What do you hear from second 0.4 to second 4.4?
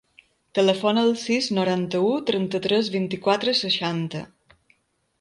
Telefona al sis, noranta-u, trenta-tres, vint-i-quatre, seixanta.